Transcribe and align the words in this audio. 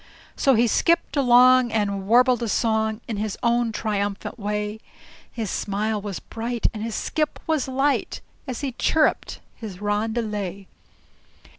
So 0.35 0.55
he 0.55 0.65
skipped 0.65 1.15
along 1.15 1.71
and 1.71 2.07
warbled 2.07 2.41
a 2.41 2.47
song 2.49 3.01
In 3.07 3.17
his 3.17 3.37
own 3.43 3.71
triumphulant 3.71 4.39
way. 4.39 4.79
His 5.31 5.51
smile 5.51 6.01
was 6.01 6.19
bright 6.19 6.65
and 6.73 6.81
his 6.81 6.95
skip 6.95 7.39
was 7.45 7.67
light 7.67 8.19
As 8.47 8.61
he 8.61 8.71
chirruped 8.71 9.41
his 9.55 9.79
roundelay. 9.79 10.65